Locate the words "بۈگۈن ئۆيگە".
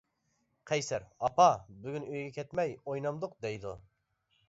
1.85-2.35